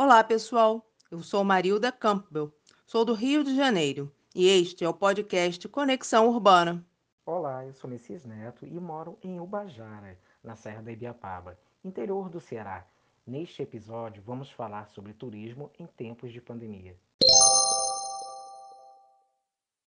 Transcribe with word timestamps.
Olá, 0.00 0.22
pessoal. 0.22 0.88
Eu 1.10 1.24
sou 1.24 1.42
Marilda 1.42 1.90
Campbell, 1.90 2.54
sou 2.86 3.04
do 3.04 3.14
Rio 3.14 3.42
de 3.42 3.56
Janeiro 3.56 4.14
e 4.32 4.46
este 4.46 4.84
é 4.84 4.88
o 4.88 4.94
podcast 4.94 5.66
Conexão 5.66 6.28
Urbana. 6.28 6.86
Olá, 7.26 7.66
eu 7.66 7.74
sou 7.74 7.90
Messias 7.90 8.24
Neto 8.24 8.64
e 8.64 8.78
moro 8.78 9.18
em 9.24 9.40
Ubajara, 9.40 10.16
na 10.40 10.54
Serra 10.54 10.82
da 10.82 10.92
Ibiapaba, 10.92 11.58
interior 11.84 12.28
do 12.28 12.38
Ceará. 12.38 12.86
Neste 13.26 13.60
episódio, 13.60 14.22
vamos 14.24 14.48
falar 14.48 14.86
sobre 14.86 15.12
turismo 15.12 15.68
em 15.76 15.84
tempos 15.84 16.32
de 16.32 16.40
pandemia. 16.40 16.96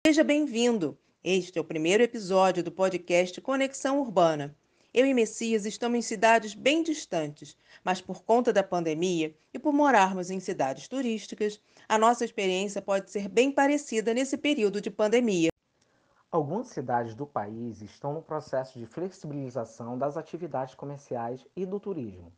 Seja 0.04 0.24
bem-vindo. 0.24 0.98
Este 1.22 1.56
é 1.56 1.60
o 1.60 1.64
primeiro 1.64 2.02
episódio 2.02 2.64
do 2.64 2.72
podcast 2.72 3.40
Conexão 3.40 4.00
Urbana. 4.00 4.56
Eu 4.92 5.06
e 5.06 5.14
Messias 5.14 5.66
estamos 5.66 5.98
em 5.98 6.02
cidades 6.02 6.52
bem 6.52 6.82
distantes, 6.82 7.56
mas 7.84 8.00
por 8.00 8.24
conta 8.24 8.52
da 8.52 8.60
pandemia 8.60 9.32
e 9.54 9.58
por 9.58 9.72
morarmos 9.72 10.30
em 10.30 10.40
cidades 10.40 10.88
turísticas, 10.88 11.62
a 11.88 11.96
nossa 11.96 12.24
experiência 12.24 12.82
pode 12.82 13.08
ser 13.08 13.28
bem 13.28 13.52
parecida 13.52 14.12
nesse 14.12 14.36
período 14.36 14.80
de 14.80 14.90
pandemia. 14.90 15.50
Algumas 16.28 16.68
cidades 16.68 17.14
do 17.14 17.24
país 17.24 17.80
estão 17.80 18.12
no 18.12 18.20
processo 18.20 18.80
de 18.80 18.86
flexibilização 18.86 19.96
das 19.96 20.16
atividades 20.16 20.74
comerciais 20.74 21.46
e 21.54 21.64
do 21.64 21.78
turismo. 21.78 22.32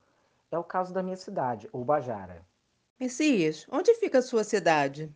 É 0.50 0.58
o 0.58 0.64
caso 0.64 0.92
da 0.92 1.02
minha 1.02 1.16
cidade, 1.16 1.70
Ubajara. 1.72 2.44
Messias, 3.00 3.66
onde 3.70 3.94
fica 3.94 4.18
a 4.18 4.22
sua 4.22 4.44
cidade? 4.44 5.10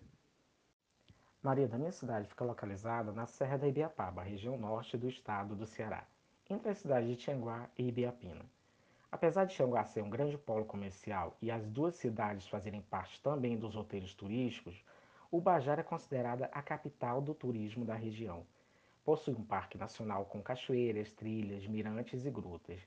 Maria, 1.43 1.69
da 1.69 1.77
minha 1.77 1.93
cidade 1.93 2.29
fica 2.29 2.47
localizada 2.47 3.13
na 3.13 3.27
Serra 3.27 3.59
da 3.59 3.69
Ibiapaba, 3.69 4.23
região 4.23 4.57
norte 4.57 4.97
do 4.97 5.07
estado 5.07 5.55
do 5.55 5.67
Ceará 5.67 6.07
entre 6.49 6.71
as 6.71 6.79
cidades 6.79 7.09
de 7.09 7.17
Tianguá 7.17 7.69
e 7.77 7.89
Ibiapina. 7.89 8.45
Apesar 9.11 9.47
de 9.47 9.55
Tianguá 9.55 9.85
ser 9.85 10.03
um 10.03 10.11
grande 10.11 10.39
polo 10.39 10.65
comercial 10.65 11.37
e 11.43 11.51
as 11.51 11.67
duas 11.67 11.97
cidades 11.97 12.47
fazerem 12.47 12.81
parte 12.83 13.21
também 13.21 13.57
dos 13.57 13.75
roteiros 13.75 14.15
turísticos, 14.15 14.85
Ubajara 15.31 15.81
é 15.81 15.85
considerada 15.85 16.49
a 16.53 16.63
capital 16.63 17.21
do 17.21 17.35
turismo 17.35 17.85
da 17.85 17.95
região. 17.95 18.47
Possui 19.05 19.35
um 19.35 19.43
parque 19.43 19.77
nacional 19.77 20.25
com 20.25 20.41
cachoeiras, 20.41 21.13
trilhas, 21.13 21.67
mirantes 21.67 22.25
e 22.25 22.31
grutas, 22.31 22.81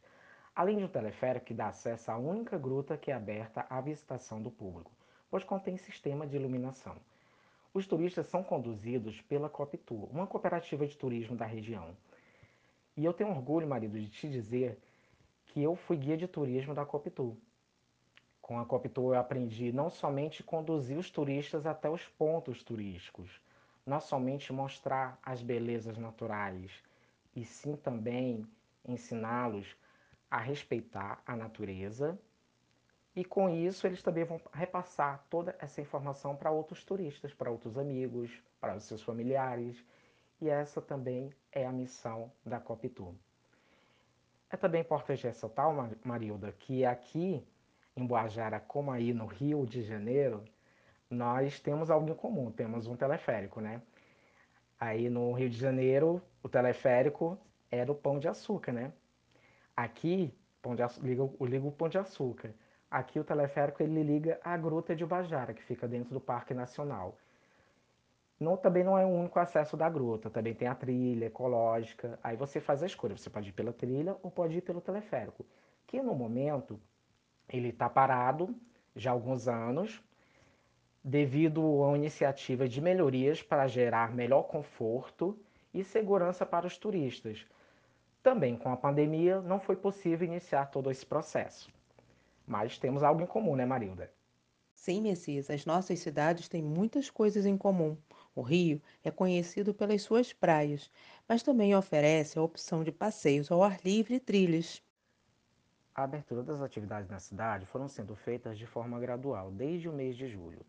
além 0.56 0.78
de 0.78 0.86
um 0.86 0.90
teleférico 0.90 1.48
que 1.48 1.54
dá 1.54 1.68
acesso 1.68 2.12
à 2.12 2.18
única 2.18 2.58
gruta 2.58 2.98
que 2.98 3.12
é 3.12 3.14
aberta 3.14 3.66
à 3.70 3.82
visitação 3.82 4.42
do 4.42 4.50
público, 4.50 4.92
pois 5.30 5.44
contém 5.44 5.78
sistema 5.78 6.26
de 6.26 6.38
iluminação. 6.38 6.96
Os 7.74 7.86
turistas 7.86 8.28
são 8.28 8.42
conduzidos 8.42 9.22
pela 9.22 9.50
Coptur, 9.50 10.10
uma 10.12 10.26
cooperativa 10.26 10.88
de 10.88 10.98
turismo 10.98 11.36
da 11.36 11.46
região. 11.46 11.96
E 13.00 13.06
eu 13.06 13.14
tenho 13.14 13.30
orgulho, 13.30 13.66
marido, 13.66 13.98
de 13.98 14.10
te 14.10 14.28
dizer 14.28 14.78
que 15.46 15.64
eu 15.64 15.74
fui 15.74 15.96
guia 15.96 16.18
de 16.18 16.28
turismo 16.28 16.74
da 16.74 16.86
Coptu. 16.86 17.38
Com 18.42 18.60
a 18.60 18.66
Coptu 18.66 19.14
eu 19.14 19.18
aprendi 19.18 19.72
não 19.72 19.90
somente 19.90 20.44
conduzir 20.44 20.98
os 20.98 21.10
turistas 21.10 21.66
até 21.66 21.90
os 21.90 22.06
pontos 22.06 22.62
turísticos, 22.62 23.40
não 23.86 24.02
somente 24.02 24.52
mostrar 24.52 25.18
as 25.24 25.42
belezas 25.42 25.98
naturais, 25.98 26.84
e 27.34 27.46
sim 27.46 27.78
também 27.78 28.46
ensiná-los 28.86 29.78
a 30.30 30.38
respeitar 30.38 31.24
a 31.26 31.38
natureza. 31.38 32.20
E 33.16 33.24
com 33.24 33.50
isso 33.50 33.88
eles 33.88 34.04
também 34.04 34.26
vão 34.26 34.42
repassar 34.52 35.24
toda 35.30 35.56
essa 35.62 35.80
informação 35.80 36.36
para 36.36 36.52
outros 36.52 36.84
turistas, 36.84 37.34
para 37.34 37.50
outros 37.50 37.78
amigos, 37.78 38.30
para 38.60 38.76
os 38.76 38.84
seus 38.84 39.02
familiares 39.02 39.82
e 40.42 40.50
essa 40.50 40.82
também 40.82 41.34
é 41.52 41.66
a 41.66 41.72
missão 41.72 42.32
da 42.46 42.60
Coptur. 42.60 43.14
É 44.50 44.58
também 44.58 44.82
importante 44.82 45.28
ressaltar, 45.28 45.68
Marilda, 46.04 46.52
que 46.52 46.86
aqui 46.86 47.46
em 47.96 48.06
Boajara, 48.06 48.60
como 48.60 48.92
aí 48.92 49.14
no 49.14 49.26
Rio 49.26 49.66
de 49.66 49.84
Janeiro, 49.84 50.44
nós 51.10 51.60
temos 51.60 51.90
algo 51.90 52.10
em 52.10 52.16
comum, 52.16 52.52
temos 52.52 52.88
um 52.88 52.96
teleférico, 52.96 53.62
né? 53.62 53.82
Aí 54.80 55.10
no 55.10 55.34
Rio 55.34 55.50
de 55.50 55.58
Janeiro, 55.58 56.22
o 56.42 56.50
teleférico 56.50 57.38
era 57.70 57.92
o 57.92 57.96
Pão 57.96 58.18
de 58.18 58.28
Açúcar, 58.28 58.72
né? 58.72 58.94
Aqui, 59.76 60.34
pão 60.62 60.76
de 60.76 60.84
açúcar, 60.84 61.08
liga, 61.08 61.24
o 61.24 61.72
Pão 61.72 61.90
de 61.90 61.98
Açúcar. 61.98 62.54
Aqui 62.90 63.20
o 63.20 63.24
teleférico 63.24 63.84
ele 63.84 64.02
liga 64.04 64.40
a 64.44 64.58
Gruta 64.58 64.96
de 64.96 65.04
Ubajara, 65.04 65.54
que 65.54 65.64
fica 65.64 65.88
dentro 65.88 66.14
do 66.14 66.20
Parque 66.20 66.54
Nacional. 66.54 67.18
Não, 68.40 68.56
também 68.56 68.84
não 68.84 68.98
é 68.98 69.06
o 69.06 69.10
único 69.10 69.38
acesso 69.40 69.76
da 69.76 69.90
gruta, 69.90 70.30
também 70.30 70.54
tem 70.54 70.68
a 70.68 70.76
trilha 70.76 71.26
ecológica. 71.26 72.18
Aí 72.24 72.38
você 72.38 72.62
faz 72.62 72.82
a 72.82 72.86
escolha, 72.86 73.18
você 73.18 73.30
pode 73.30 73.50
ir 73.50 73.54
pela 73.54 73.74
trilha 73.74 74.16
ou 74.24 74.32
pode 74.32 74.58
ir 74.58 74.62
pelo 74.62 74.80
teleférico. 74.82 75.46
Que 75.86 76.02
no 76.02 76.16
momento 76.16 76.80
ele 77.50 77.70
está 77.70 77.90
parado 77.90 78.56
já 78.96 79.12
há 79.12 79.14
alguns 79.14 79.48
anos, 79.48 80.02
devido 81.04 81.84
a 81.86 81.96
iniciativa 81.98 82.68
de 82.68 82.82
melhorias 82.82 83.42
para 83.44 83.68
gerar 83.68 84.14
melhor 84.14 84.44
conforto 84.44 85.38
e 85.74 85.84
segurança 85.84 86.46
para 86.46 86.68
os 86.68 86.78
turistas. 86.78 87.46
Também 88.24 88.58
com 88.58 88.70
a 88.72 88.78
pandemia 88.78 89.42
não 89.42 89.60
foi 89.60 89.76
possível 89.76 90.28
iniciar 90.28 90.68
todo 90.68 90.92
esse 90.92 91.06
processo. 91.06 91.70
Mas 92.46 92.78
temos 92.78 93.04
algo 93.04 93.22
em 93.22 93.28
comum, 93.28 93.56
né, 93.56 93.66
Marilda? 93.66 94.12
Sim, 94.74 95.02
Messias, 95.02 95.50
as 95.50 95.66
nossas 95.66 96.00
cidades 96.00 96.48
têm 96.50 96.64
muitas 96.64 97.10
coisas 97.10 97.46
em 97.46 97.58
comum. 97.58 97.96
O 98.36 98.42
Rio 98.42 98.82
é 99.04 99.10
conhecido 99.10 99.74
pelas 99.74 100.02
suas 100.02 100.32
praias, 100.32 100.90
mas 101.28 101.44
também 101.44 101.76
oferece 101.76 102.38
a 102.38 102.42
opção 102.42 102.84
de 102.84 102.92
passeios 102.92 103.52
ao 103.52 103.64
ar 103.64 103.80
livre 103.84 104.16
e 104.16 104.20
trilhas. 104.20 104.82
A 105.96 106.04
abertura 106.04 106.44
das 106.44 106.62
atividades 106.62 107.10
na 107.10 107.20
cidade 107.20 107.66
foram 107.66 107.88
sendo 107.88 108.16
feitas 108.16 108.58
de 108.58 108.66
forma 108.66 109.00
gradual 109.00 109.52
desde 109.52 109.90
o 109.90 109.94
mês 109.94 110.16
de 110.16 110.28
julho. 110.28 110.66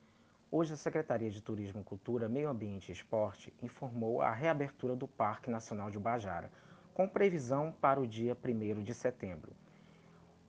Hoje, 0.50 0.72
a 0.72 0.76
Secretaria 0.76 1.31
de 1.31 1.41
Turismo, 1.41 1.84
Cultura, 1.84 2.28
Meio 2.28 2.48
Ambiente 2.48 2.88
e 2.88 2.93
Esporte 2.93 3.54
informou 3.62 4.21
a 4.21 4.32
reabertura 4.32 4.97
do 4.97 5.06
Parque 5.06 5.48
Nacional 5.48 5.88
de 5.88 5.98
Ubajara, 5.98 6.50
com 6.92 7.09
previsão 7.09 7.72
para 7.81 8.00
o 8.00 8.06
dia 8.06 8.37
1 8.44 8.82
de 8.82 8.92
setembro. 8.92 9.53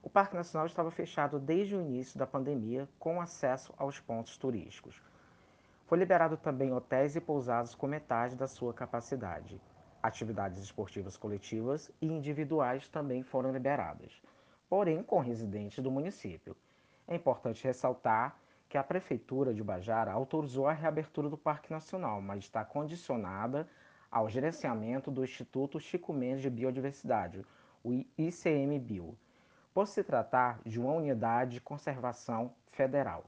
O 0.02 0.10
Parque 0.10 0.36
Nacional 0.36 0.66
estava 0.66 0.90
fechado 0.90 1.38
desde 1.38 1.76
o 1.76 1.82
início 1.82 2.18
da 2.18 2.26
pandemia, 2.26 2.90
com 2.98 3.22
acesso 3.22 3.72
aos 3.78 4.00
pontos 4.00 4.36
turísticos. 4.36 5.00
Foi 5.92 6.00
liberado 6.00 6.38
também 6.38 6.72
hotéis 6.72 7.18
e 7.18 7.20
pousadas 7.20 7.76
com 7.76 7.86
metade 7.86 8.34
da 8.34 8.48
sua 8.48 8.74
capacidade. 8.74 9.62
Atividades 10.02 10.64
esportivas 10.64 11.18
coletivas 11.18 11.92
e 12.02 12.08
individuais 12.08 12.88
também 12.88 13.24
foram 13.24 13.52
liberadas, 13.52 14.22
porém 14.70 15.04
com 15.04 15.20
residentes 15.20 15.84
do 15.84 15.92
município. 15.92 16.56
É 17.06 17.14
importante 17.14 17.66
ressaltar 17.66 18.40
que 18.70 18.78
a 18.78 18.84
Prefeitura 18.86 19.54
de 19.54 19.62
Bajara 19.62 20.14
autorizou 20.14 20.66
a 20.66 20.72
reabertura 20.72 21.28
do 21.28 21.38
Parque 21.38 21.74
Nacional, 21.74 22.22
mas 22.22 22.46
está 22.46 22.64
condicionada 22.64 23.68
ao 24.10 24.30
gerenciamento 24.30 25.12
do 25.12 25.26
Instituto 25.26 25.78
Chico 25.78 26.14
Mendes 26.14 26.44
de 26.44 26.50
Biodiversidade, 26.50 27.46
o 27.84 27.92
ICMBio, 28.18 29.18
por 29.74 29.88
se 29.88 30.02
tratar 30.06 30.62
de 30.66 30.80
uma 30.80 30.94
unidade 30.94 31.56
de 31.56 31.60
conservação 31.60 32.56
federal. 32.72 33.26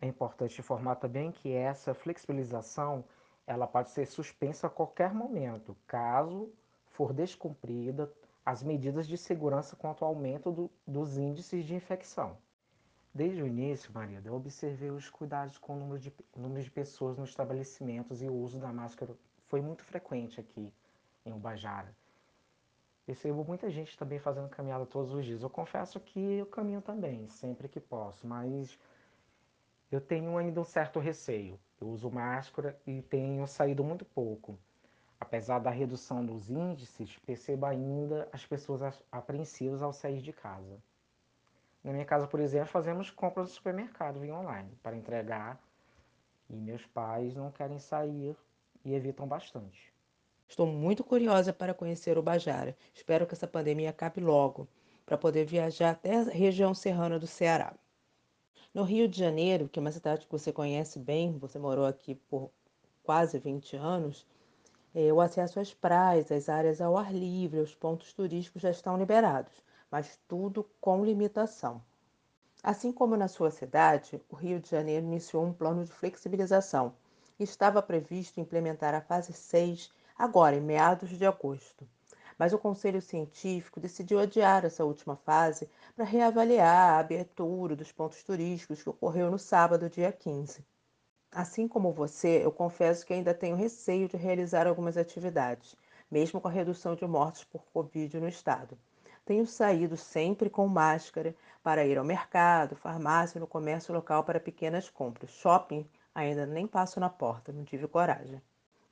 É 0.00 0.06
importante 0.06 0.60
informar 0.60 0.96
também 0.96 1.32
que 1.32 1.52
essa 1.52 1.94
flexibilização 1.94 3.04
ela 3.46 3.66
pode 3.66 3.90
ser 3.90 4.06
suspensa 4.06 4.66
a 4.66 4.70
qualquer 4.70 5.14
momento, 5.14 5.76
caso 5.86 6.52
for 6.88 7.12
descumprida 7.12 8.12
as 8.44 8.62
medidas 8.62 9.06
de 9.06 9.16
segurança 9.16 9.76
quanto 9.76 10.04
ao 10.04 10.10
aumento 10.10 10.52
do, 10.52 10.70
dos 10.86 11.16
índices 11.16 11.64
de 11.64 11.74
infecção. 11.74 12.36
Desde 13.14 13.42
o 13.42 13.46
início, 13.46 13.90
Maria, 13.92 14.20
eu 14.24 14.34
observei 14.34 14.90
os 14.90 15.08
cuidados 15.08 15.56
com 15.56 15.74
o 15.74 15.78
número 15.78 15.98
de, 15.98 16.12
número 16.36 16.62
de 16.62 16.70
pessoas 16.70 17.16
nos 17.16 17.30
estabelecimentos 17.30 18.20
e 18.20 18.28
o 18.28 18.34
uso 18.34 18.58
da 18.58 18.72
máscara 18.72 19.16
foi 19.46 19.60
muito 19.60 19.82
frequente 19.84 20.38
aqui 20.38 20.72
em 21.24 21.32
Ubajara. 21.32 21.96
Percebo 23.06 23.44
muita 23.44 23.70
gente 23.70 23.96
também 23.96 24.18
fazendo 24.18 24.48
caminhada 24.48 24.84
todos 24.84 25.12
os 25.14 25.24
dias. 25.24 25.42
Eu 25.42 25.48
confesso 25.48 25.98
que 26.00 26.20
eu 26.20 26.46
caminho 26.46 26.82
também, 26.82 27.28
sempre 27.28 27.68
que 27.68 27.80
posso, 27.80 28.26
mas 28.26 28.78
eu 29.90 30.00
tenho 30.00 30.36
ainda 30.36 30.60
um 30.60 30.64
certo 30.64 30.98
receio. 30.98 31.58
Eu 31.80 31.88
uso 31.88 32.10
máscara 32.10 32.78
e 32.86 33.02
tenho 33.02 33.46
saído 33.46 33.84
muito 33.84 34.04
pouco. 34.04 34.58
Apesar 35.20 35.58
da 35.58 35.70
redução 35.70 36.24
dos 36.24 36.50
índices, 36.50 37.18
percebo 37.24 37.66
ainda 37.66 38.28
as 38.32 38.44
pessoas 38.44 39.02
apreensivas 39.10 39.82
ao 39.82 39.92
sair 39.92 40.20
de 40.20 40.32
casa. 40.32 40.82
Na 41.82 41.92
minha 41.92 42.04
casa, 42.04 42.26
por 42.26 42.40
exemplo, 42.40 42.68
fazemos 42.68 43.10
compras 43.10 43.48
no 43.48 43.54
supermercado 43.54 44.20
via 44.20 44.34
online 44.34 44.76
para 44.82 44.96
entregar 44.96 45.60
e 46.50 46.56
meus 46.56 46.84
pais 46.86 47.34
não 47.34 47.50
querem 47.50 47.78
sair 47.78 48.36
e 48.84 48.94
evitam 48.94 49.26
bastante. 49.26 49.92
Estou 50.48 50.66
muito 50.66 51.02
curiosa 51.02 51.52
para 51.52 51.74
conhecer 51.74 52.18
o 52.18 52.22
Bajara. 52.22 52.76
Espero 52.94 53.26
que 53.26 53.34
essa 53.34 53.48
pandemia 53.48 53.90
acabe 53.90 54.20
logo, 54.20 54.68
para 55.04 55.18
poder 55.18 55.44
viajar 55.44 55.90
até 55.90 56.16
a 56.16 56.22
região 56.22 56.74
serrana 56.74 57.18
do 57.18 57.26
Ceará. 57.26 57.74
No 58.76 58.82
Rio 58.82 59.08
de 59.08 59.18
Janeiro, 59.18 59.70
que 59.70 59.78
é 59.78 59.80
uma 59.80 59.90
cidade 59.90 60.26
que 60.26 60.30
você 60.30 60.52
conhece 60.52 60.98
bem, 60.98 61.38
você 61.38 61.58
morou 61.58 61.86
aqui 61.86 62.14
por 62.14 62.50
quase 63.02 63.38
20 63.38 63.74
anos, 63.74 64.26
é, 64.94 65.10
o 65.10 65.18
acesso 65.18 65.58
às 65.58 65.72
praias, 65.72 66.30
às 66.30 66.50
áreas 66.50 66.82
ao 66.82 66.94
ar 66.94 67.10
livre, 67.10 67.60
os 67.60 67.74
pontos 67.74 68.12
turísticos 68.12 68.60
já 68.60 68.70
estão 68.70 68.98
liberados, 68.98 69.54
mas 69.90 70.20
tudo 70.28 70.68
com 70.78 71.02
limitação. 71.02 71.82
Assim 72.62 72.92
como 72.92 73.16
na 73.16 73.28
sua 73.28 73.50
cidade, 73.50 74.20
o 74.28 74.36
Rio 74.36 74.60
de 74.60 74.68
Janeiro 74.68 75.06
iniciou 75.06 75.42
um 75.42 75.54
plano 75.54 75.82
de 75.82 75.90
flexibilização 75.90 76.92
estava 77.40 77.80
previsto 77.80 78.40
implementar 78.40 78.94
a 78.94 79.00
fase 79.00 79.32
6 79.32 79.90
agora, 80.18 80.54
em 80.54 80.60
meados 80.60 81.08
de 81.08 81.24
agosto. 81.24 81.88
Mas 82.38 82.52
o 82.52 82.58
Conselho 82.58 83.00
Científico 83.00 83.80
decidiu 83.80 84.18
adiar 84.18 84.64
essa 84.64 84.84
última 84.84 85.16
fase 85.16 85.68
para 85.94 86.04
reavaliar 86.04 86.94
a 86.94 86.98
abertura 86.98 87.74
dos 87.74 87.90
pontos 87.92 88.22
turísticos 88.22 88.82
que 88.82 88.90
ocorreu 88.90 89.30
no 89.30 89.38
sábado, 89.38 89.88
dia 89.88 90.12
15. 90.12 90.64
Assim 91.32 91.66
como 91.66 91.92
você, 91.92 92.44
eu 92.44 92.52
confesso 92.52 93.06
que 93.06 93.12
ainda 93.12 93.34
tenho 93.34 93.56
receio 93.56 94.08
de 94.08 94.16
realizar 94.16 94.66
algumas 94.66 94.96
atividades, 94.96 95.76
mesmo 96.10 96.40
com 96.40 96.48
a 96.48 96.50
redução 96.50 96.94
de 96.94 97.06
mortes 97.06 97.44
por 97.44 97.64
Covid 97.72 98.20
no 98.20 98.28
estado. 98.28 98.78
Tenho 99.24 99.44
saído 99.46 99.96
sempre 99.96 100.48
com 100.48 100.68
máscara 100.68 101.34
para 101.62 101.84
ir 101.84 101.98
ao 101.98 102.04
mercado, 102.04 102.76
farmácia, 102.76 103.40
no 103.40 103.46
comércio 103.46 103.92
local 103.92 104.22
para 104.22 104.38
pequenas 104.38 104.88
compras. 104.88 105.30
Shopping 105.30 105.84
ainda 106.14 106.46
nem 106.46 106.66
passo 106.66 107.00
na 107.00 107.10
porta, 107.10 107.52
não 107.52 107.64
tive 107.64 107.88
coragem. 107.88 108.40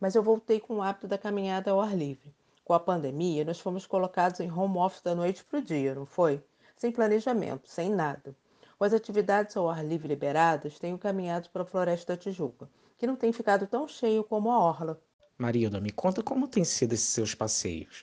Mas 0.01 0.15
eu 0.15 0.23
voltei 0.23 0.59
com 0.59 0.77
o 0.77 0.83
hábito 0.83 1.07
da 1.07 1.17
caminhada 1.17 1.71
ao 1.71 1.81
ar 1.81 1.97
livre. 1.97 2.35
Com 2.65 2.73
a 2.73 2.81
pandemia, 2.81 3.45
nós 3.45 3.61
fomos 3.61 3.87
colocados 3.87 4.41
em 4.41 4.51
home 4.51 4.79
office 4.79 5.03
da 5.03 5.15
noite 5.15 5.45
para 5.45 5.59
o 5.59 5.63
dia, 5.63 5.95
não 5.95 6.07
foi? 6.07 6.43
Sem 6.79 6.91
planejamento, 6.91 7.69
sem 7.69 7.91
nada. 7.91 8.35
Com 8.79 8.85
as 8.85 8.95
atividades 8.95 9.55
ao 9.55 9.69
ar 9.69 9.85
livre 9.85 10.09
liberadas, 10.09 10.79
tenho 10.79 10.97
caminhado 10.97 11.51
para 11.51 11.63
a 11.63 11.67
Floresta 11.67 12.15
da 12.15 12.23
Tijuca, 12.23 12.69
que 12.97 13.07
não 13.07 13.17
tem 13.17 13.33
ficado 13.33 13.67
tão 13.67 13.87
cheio 13.87 14.25
como 14.25 14.51
a 14.51 14.59
Orla. 14.59 14.99
Marilda, 15.37 15.79
me 15.79 15.91
conta 15.91 16.23
como 16.23 16.49
têm 16.49 16.65
sido 16.65 16.95
esses 16.95 17.09
seus 17.09 17.35
passeios. 17.35 18.03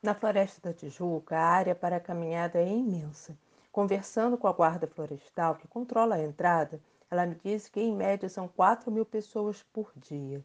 Na 0.00 0.14
Floresta 0.14 0.60
da 0.68 0.72
Tijuca, 0.72 1.36
a 1.36 1.44
área 1.44 1.74
para 1.74 1.96
a 1.96 2.00
caminhada 2.00 2.60
é 2.60 2.68
imensa. 2.68 3.36
Conversando 3.72 4.38
com 4.38 4.46
a 4.46 4.52
guarda 4.52 4.86
florestal, 4.86 5.56
que 5.56 5.66
controla 5.66 6.14
a 6.14 6.22
entrada, 6.22 6.80
ela 7.10 7.26
me 7.26 7.34
disse 7.34 7.70
que 7.70 7.80
em 7.80 7.92
média 7.92 8.28
são 8.28 8.46
4 8.46 8.92
mil 8.92 9.04
pessoas 9.04 9.64
por 9.72 9.90
dia. 9.96 10.44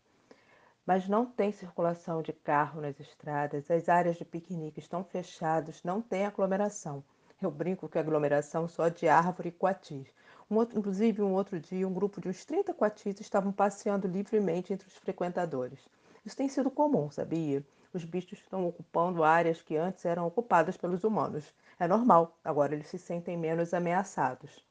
Mas 0.87 1.05
não 1.05 1.25
tem 1.25 1.51
circulação 1.51 2.21
de 2.21 2.31
carro 2.31 2.79
nas 2.79 2.97
estradas, 2.97 3.69
as 3.69 3.89
áreas 3.89 4.15
de 4.15 4.23
piquenique 4.23 4.79
estão 4.79 5.03
fechadas, 5.03 5.83
não 5.83 6.01
tem 6.01 6.25
aglomeração. 6.25 7.03
Eu 7.41 7.51
brinco 7.51 7.89
que 7.89 7.99
aglomeração 7.99 8.69
só 8.69 8.87
de 8.87 9.05
árvore 9.05 9.49
e 9.49 9.51
coatis. 9.51 10.07
Um 10.49 10.55
outro, 10.55 10.79
inclusive, 10.79 11.21
um 11.21 11.33
outro 11.33 11.59
dia, 11.59 11.85
um 11.85 11.93
grupo 11.93 12.21
de 12.21 12.29
uns 12.29 12.45
30 12.45 12.73
coatis 12.73 13.19
estavam 13.19 13.51
passeando 13.51 14.07
livremente 14.07 14.71
entre 14.71 14.87
os 14.87 14.95
frequentadores. 14.95 15.89
Isso 16.25 16.37
tem 16.37 16.47
sido 16.47 16.71
comum, 16.71 17.11
sabia? 17.11 17.61
Os 17.93 18.05
bichos 18.05 18.39
estão 18.39 18.65
ocupando 18.65 19.25
áreas 19.25 19.61
que 19.61 19.75
antes 19.75 20.05
eram 20.05 20.25
ocupadas 20.25 20.77
pelos 20.77 21.03
humanos. 21.03 21.53
É 21.77 21.85
normal, 21.85 22.37
agora 22.41 22.73
eles 22.73 22.87
se 22.87 22.97
sentem 22.97 23.35
menos 23.35 23.73
ameaçados. 23.73 24.63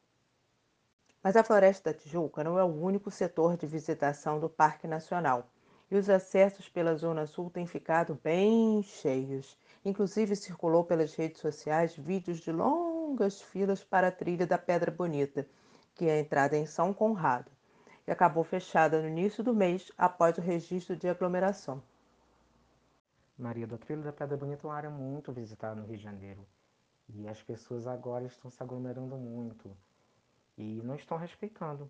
Mas 1.23 1.37
a 1.37 1.45
Floresta 1.45 1.93
da 1.93 1.99
Tijuca 1.99 2.43
não 2.43 2.59
é 2.59 2.65
o 2.65 2.75
único 2.75 3.11
setor 3.11 3.59
de 3.59 3.67
visitação 3.67 4.41
do 4.41 4.49
Parque 4.49 4.89
Nacional. 4.89 5.47
E 5.91 5.97
os 5.97 6.09
acessos 6.11 6.69
pela 6.69 6.97
Zona 6.97 7.27
Sul 7.27 7.49
têm 7.49 7.67
ficado 7.67 8.19
bem 8.23 8.83
cheios. 8.83 9.57
Inclusive 9.85 10.35
circulou 10.35 10.85
pelas 10.85 11.15
redes 11.15 11.41
sociais 11.41 11.97
vídeos 11.97 12.39
de 12.39 12.51
longas 12.51 13.41
filas 13.41 13.85
para 13.85 14.09
a 14.09 14.13
trilha 14.13 14.47
da 14.47 14.59
Pedra 14.59 14.91
Bonita, 14.91 15.47
que 15.95 16.07
é 16.07 16.15
a 16.15 16.21
entrada 16.21 16.57
em 16.57 16.67
São 16.67 16.93
Conrado, 16.93 17.51
e 18.07 18.11
acabou 18.11 18.43
fechada 18.43 19.01
no 19.01 19.09
início 19.09 19.45
do 19.45 19.55
mês 19.55 19.93
após 19.97 20.37
o 20.39 20.41
registro 20.41 20.97
de 20.97 21.09
aglomeração. 21.09 21.81
Maria, 23.39 23.67
da 23.67 23.77
Trilha 23.77 24.03
da 24.03 24.13
Pedra 24.13 24.37
Bonita 24.37 24.67
é 24.67 24.71
uma 24.71 24.77
área 24.77 24.91
muito 24.91 25.31
visitada 25.31 25.75
no 25.75 25.87
Rio 25.87 25.99
de 25.99 26.03
Janeiro. 26.03 26.47
E 27.15 27.29
as 27.29 27.43
pessoas 27.43 27.87
agora 27.87 28.25
estão 28.25 28.51
se 28.51 28.61
aglomerando 28.63 29.17
muito 29.17 29.77
e 30.59 30.81
não 30.83 30.97
estão 30.97 31.17
respeitando 31.17 31.89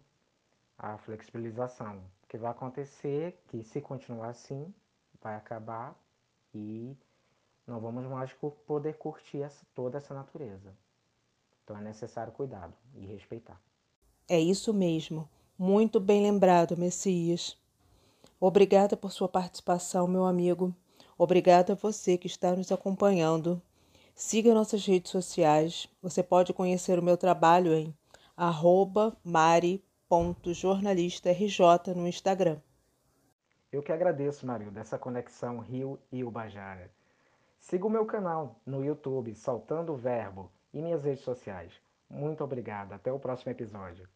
a 0.78 0.99
flexibilização. 0.99 1.99
O 2.23 2.26
que 2.28 2.37
vai 2.38 2.50
acontecer 2.50 3.40
que 3.49 3.62
se 3.62 3.81
continuar 3.81 4.28
assim, 4.28 4.73
vai 5.23 5.34
acabar 5.37 5.94
e 6.55 6.96
não 7.67 7.81
vamos 7.81 8.05
mais 8.06 8.32
poder 8.67 8.94
curtir 8.94 9.43
essa, 9.43 9.64
toda 9.75 9.99
essa 9.99 10.14
natureza. 10.14 10.73
Então 11.64 11.76
é 11.76 11.81
necessário 11.81 12.32
cuidado 12.32 12.73
e 12.94 13.06
respeitar. 13.06 13.61
É 14.28 14.38
isso 14.38 14.73
mesmo. 14.73 15.28
Muito 15.58 15.99
bem 15.99 16.23
lembrado, 16.23 16.76
Messias. 16.76 17.56
Obrigada 18.38 18.96
por 18.96 19.11
sua 19.11 19.29
participação, 19.29 20.06
meu 20.06 20.25
amigo. 20.25 20.75
Obrigada 21.19 21.72
a 21.72 21.76
você 21.76 22.19
que 22.19 22.26
está 22.26 22.55
nos 22.55 22.70
acompanhando. 22.70 23.61
Siga 24.14 24.55
nossas 24.55 24.84
redes 24.84 25.11
sociais. 25.11 25.88
Você 26.02 26.22
pode 26.22 26.52
conhecer 26.52 26.99
o 26.99 27.02
meu 27.02 27.17
trabalho 27.17 27.72
em 27.72 27.94
mari.jornalistarj 30.08 31.94
no 31.97 32.06
Instagram. 32.06 32.61
Eu 33.73 33.82
que 33.82 33.93
agradeço, 33.93 34.47
Mario, 34.47 34.70
dessa 34.70 34.99
conexão 34.99 35.58
Rio 35.58 35.99
e 36.12 36.23
Ubajara. 36.23 36.91
Siga 37.58 37.87
o 37.87 37.91
meu 37.91 38.06
canal 38.06 38.61
no 38.64 38.85
YouTube, 38.85 39.35
Saltando 39.35 39.93
o 39.93 39.97
Verbo, 39.97 40.53
e 40.73 40.81
minhas 40.81 41.05
redes 41.05 41.25
sociais. 41.25 41.73
Muito 42.08 42.44
obrigado. 42.44 42.93
Até 42.93 43.12
o 43.12 43.19
próximo 43.19 43.50
episódio. 43.50 44.08